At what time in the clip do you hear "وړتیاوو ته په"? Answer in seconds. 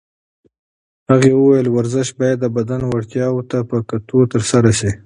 2.85-3.77